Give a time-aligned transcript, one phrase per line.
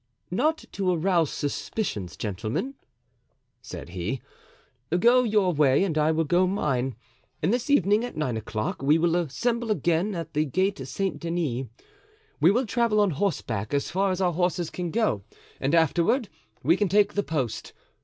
[0.31, 2.73] "Not to arouse suspicions, gentlemen,"
[3.61, 4.19] said he,
[4.99, 6.95] "go your way and I will go mine,
[7.43, 11.67] and this evening at nine o'clock we will assemble again at the Gate Saint Denis.
[12.39, 15.21] We will travel on horseback as far as our horses can go
[15.59, 16.29] and afterward
[16.63, 17.71] we can take the post.